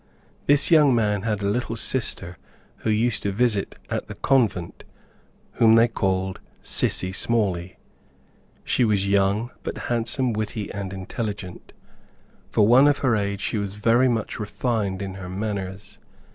[0.47, 2.39] This young man had a little sister
[2.77, 4.83] who used to visit at the convent,
[5.51, 7.77] whom they called Sissy Smalley.
[8.63, 11.71] She was young, but handsome, witty and intelligent.
[12.49, 15.99] For one of her age, she was very much refined in her manners.